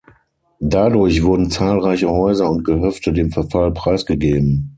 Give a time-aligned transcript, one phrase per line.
[0.63, 4.69] Dadurch wurden zahlreiche Häuser und Gehöfte dem Verfall preisgegeben.